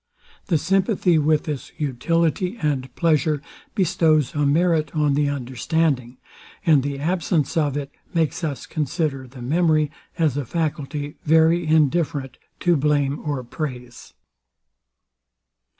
[0.47, 3.39] The sympathy with this utility and pleasure
[3.75, 6.17] bestows a merit on the understanding;
[6.65, 12.39] and the absence of it makes us consider the memory as a faculty very indifferent
[12.61, 14.15] to blame or praise.